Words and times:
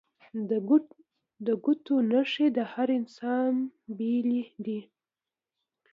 د 1.45 1.47
ګوتو 1.63 1.95
نښې 2.11 2.47
د 2.57 2.59
هر 2.71 2.87
انسان 2.99 3.53
بیلې 3.97 4.41
دي 4.65 4.79